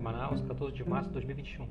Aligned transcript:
Manaus, 0.00 0.40
14 0.42 0.74
de 0.74 0.88
março 0.88 1.08
de 1.08 1.14
2021. 1.14 1.66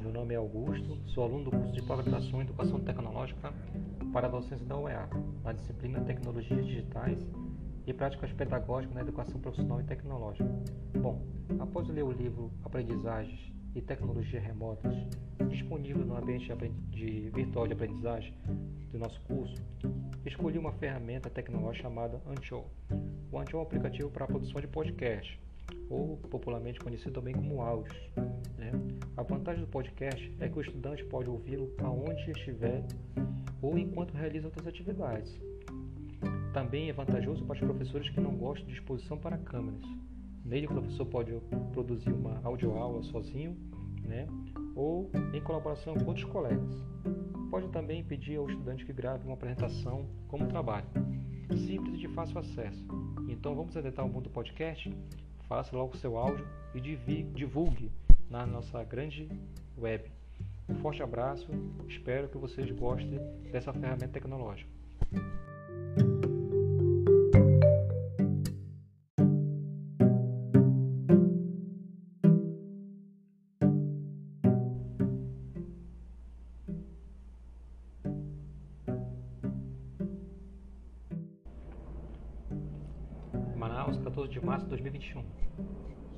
Meu 0.00 0.12
nome 0.12 0.34
é 0.34 0.36
Augusto, 0.36 0.98
sou 1.06 1.24
aluno 1.24 1.44
do 1.44 1.50
curso 1.50 1.72
de 1.72 1.82
pós-graduação 1.82 2.40
em 2.40 2.44
Educação 2.44 2.80
Tecnológica 2.80 3.52
para 4.12 4.26
a 4.26 4.30
docência 4.30 4.64
da 4.64 4.78
UEA, 4.78 5.08
na 5.42 5.52
disciplina 5.52 6.00
Tecnologias 6.00 6.64
Digitais 6.64 7.18
e 7.86 7.92
Práticas 7.92 8.32
Pedagógicas 8.32 8.94
na 8.94 9.02
Educação 9.02 9.40
Profissional 9.40 9.80
e 9.80 9.84
Tecnológica. 9.84 10.48
Bom, 10.98 11.22
após 11.58 11.88
ler 11.88 12.04
o 12.04 12.12
livro 12.12 12.50
Aprendizagens 12.62 13.52
e 13.74 13.82
Tecnologias 13.82 14.42
Remotas, 14.42 14.94
disponível 15.48 16.04
no 16.04 16.16
ambiente 16.16 16.48
de 16.90 17.30
virtual 17.30 17.66
de 17.66 17.74
aprendizagem 17.74 18.34
do 18.90 18.98
nosso 18.98 19.20
curso, 19.22 19.56
escolhi 20.24 20.58
uma 20.58 20.72
ferramenta 20.72 21.28
tecnológica 21.28 21.88
chamada 21.88 22.22
Anchor. 22.26 22.64
O 23.30 23.38
Anchor 23.38 23.54
é 23.54 23.58
um 23.58 23.62
aplicativo 23.62 24.10
para 24.10 24.24
a 24.24 24.28
produção 24.28 24.60
de 24.60 24.68
podcast 24.68 25.44
ou 25.88 26.16
popularmente 26.16 26.80
conhecido 26.80 27.12
também 27.12 27.34
como 27.34 27.60
áudios. 27.60 27.96
Né? 28.58 28.72
A 29.16 29.22
vantagem 29.22 29.62
do 29.62 29.70
podcast 29.70 30.34
é 30.40 30.48
que 30.48 30.58
o 30.58 30.60
estudante 30.60 31.04
pode 31.04 31.28
ouvi-lo 31.28 31.72
aonde 31.78 32.30
estiver 32.30 32.84
ou 33.60 33.78
enquanto 33.78 34.12
realiza 34.12 34.46
outras 34.46 34.66
atividades. 34.66 35.40
Também 36.52 36.88
é 36.88 36.92
vantajoso 36.92 37.44
para 37.44 37.54
os 37.54 37.60
professores 37.60 38.08
que 38.10 38.20
não 38.20 38.36
gostam 38.36 38.66
de 38.66 38.74
exposição 38.74 39.18
para 39.18 39.36
câmeras. 39.38 39.82
Nele, 40.44 40.66
o 40.66 40.70
professor 40.70 41.06
pode 41.06 41.32
produzir 41.72 42.12
uma 42.12 42.40
audioaula 42.44 43.02
sozinho 43.02 43.56
né? 44.02 44.26
ou 44.76 45.10
em 45.32 45.40
colaboração 45.40 45.94
com 45.94 46.06
outros 46.06 46.24
colegas. 46.26 46.74
Pode 47.50 47.68
também 47.68 48.04
pedir 48.04 48.36
ao 48.36 48.48
estudante 48.48 48.84
que 48.84 48.92
grave 48.92 49.24
uma 49.24 49.34
apresentação 49.34 50.06
como 50.28 50.46
trabalho. 50.46 50.86
Simples 51.56 51.94
e 51.94 51.98
de 51.98 52.08
fácil 52.08 52.38
acesso. 52.38 52.86
Então 53.28 53.54
vamos 53.54 53.76
adentrar 53.76 54.06
o 54.06 54.08
mundo 54.08 54.24
do 54.24 54.30
podcast? 54.30 54.92
Faça 55.48 55.76
logo 55.76 55.94
o 55.94 55.98
seu 55.98 56.16
áudio 56.16 56.46
e 56.74 56.80
divulgue 56.80 57.90
na 58.28 58.46
nossa 58.46 58.82
grande 58.84 59.28
web. 59.78 60.10
Um 60.68 60.74
forte 60.76 61.02
abraço, 61.02 61.48
espero 61.88 62.28
que 62.28 62.38
vocês 62.38 62.70
gostem 62.70 63.18
dessa 63.50 63.72
ferramenta 63.72 64.08
tecnológica. 64.08 64.70
Manaus, 83.94 83.98
14 84.02 84.30
de 84.30 84.44
março 84.44 84.64
de 84.64 84.70
2021. 84.70 85.24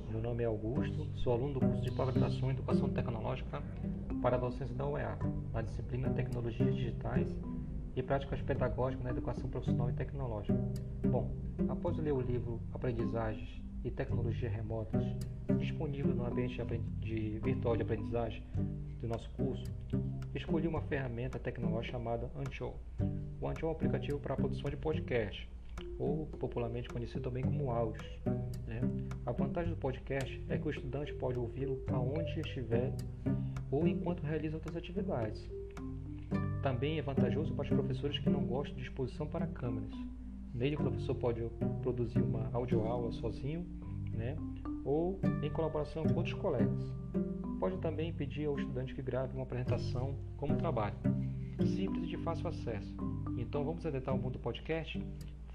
Meu 0.09 0.21
nome 0.21 0.43
é 0.43 0.45
Augusto, 0.45 1.07
sou 1.15 1.33
aluno 1.33 1.55
do 1.55 1.59
curso 1.59 1.81
de 1.81 1.91
pós-graduação 1.91 2.49
em 2.49 2.53
Educação 2.53 2.89
Tecnológica 2.89 3.61
para 4.21 4.35
a 4.35 4.39
docência 4.39 4.73
da 4.75 4.87
UEA, 4.87 5.17
na 5.53 5.61
disciplina 5.61 6.09
Tecnologias 6.11 6.75
Digitais 6.75 7.35
e 7.95 8.01
Práticas 8.01 8.41
Pedagógicas 8.41 9.03
na 9.03 9.11
Educação 9.11 9.49
Profissional 9.49 9.89
e 9.89 9.93
Tecnológica. 9.93 10.57
Bom, 11.09 11.31
após 11.67 11.97
ler 11.97 12.13
o 12.13 12.21
livro 12.21 12.61
Aprendizagens 12.73 13.61
e 13.83 13.91
Tecnologias 13.91 14.51
Remotas, 14.51 15.03
disponível 15.59 16.15
no 16.15 16.25
ambiente 16.25 16.61
de 16.99 17.39
virtual 17.39 17.75
de 17.75 17.83
aprendizagem 17.83 18.43
do 19.01 19.07
nosso 19.07 19.29
curso, 19.31 19.63
escolhi 20.33 20.67
uma 20.67 20.81
ferramenta 20.81 21.37
tecnológica 21.37 21.97
chamada 21.97 22.31
Anchor. 22.35 22.73
O 23.39 23.47
Anchor 23.47 23.63
é 23.63 23.67
um 23.67 23.71
aplicativo 23.71 24.19
para 24.19 24.33
a 24.33 24.37
produção 24.37 24.69
de 24.69 24.77
podcast 24.77 25.56
ou 25.99 26.25
popularmente 26.25 26.89
conhecido 26.89 27.21
também 27.21 27.43
como 27.43 27.71
áudios. 27.71 28.05
Né? 28.65 28.81
A 29.25 29.31
vantagem 29.31 29.71
do 29.71 29.77
podcast 29.77 30.43
é 30.49 30.57
que 30.57 30.67
o 30.67 30.71
estudante 30.71 31.13
pode 31.13 31.37
ouvi-lo 31.39 31.81
aonde 31.91 32.39
estiver 32.39 32.93
ou 33.71 33.87
enquanto 33.87 34.21
realiza 34.21 34.55
outras 34.55 34.75
atividades. 34.75 35.49
Também 36.61 36.99
é 36.99 37.01
vantajoso 37.01 37.53
para 37.53 37.63
os 37.63 37.69
professores 37.69 38.19
que 38.19 38.29
não 38.29 38.45
gostam 38.45 38.75
de 38.75 38.83
exposição 38.83 39.27
para 39.27 39.47
câmeras. 39.47 39.93
Nele, 40.53 40.75
o 40.75 40.79
professor 40.79 41.15
pode 41.15 41.41
produzir 41.81 42.19
uma 42.19 42.49
audioaula 42.51 43.11
sozinho 43.11 43.65
né? 44.11 44.35
ou 44.83 45.19
em 45.43 45.49
colaboração 45.49 46.03
com 46.05 46.15
outros 46.15 46.33
colegas. 46.35 46.91
Pode 47.59 47.77
também 47.77 48.13
pedir 48.13 48.45
ao 48.45 48.57
estudante 48.57 48.93
que 48.93 49.01
grave 49.01 49.33
uma 49.33 49.43
apresentação 49.43 50.15
como 50.37 50.57
trabalho. 50.57 50.95
Simples 51.75 52.03
e 52.03 52.07
de 52.07 52.17
fácil 52.17 52.47
acesso. 52.47 52.95
Então 53.37 53.63
vamos 53.63 53.85
adentrar 53.85 54.15
o 54.15 54.19
mundo 54.19 54.33
do 54.33 54.39
podcast? 54.39 55.01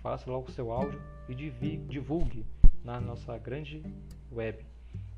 Faça 0.03 0.31
logo 0.31 0.49
o 0.49 0.53
seu 0.53 0.73
áudio 0.73 1.01
e 1.29 1.35
divulgue 1.35 2.45
na 2.85 3.01
nossa 3.01 3.39
grande 3.39 3.83
web. 4.31 4.65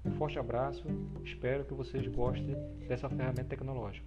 Um 0.04 0.10
forte 0.12 0.38
abraço, 0.38 0.84
espero 1.24 1.64
que 1.64 1.72
vocês 1.72 2.06
gostem 2.08 2.54
dessa 2.86 3.08
ferramenta 3.08 3.44
tecnológica. 3.44 4.06